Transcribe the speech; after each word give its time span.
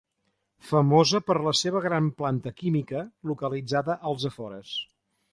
Famosa 0.67 1.19
per 1.25 1.35
la 1.47 1.51
seva 1.59 1.81
gran 1.83 2.07
planta 2.21 2.53
química, 2.61 3.03
localitzada 3.33 3.99
als 4.13 4.27
afores. 4.31 4.73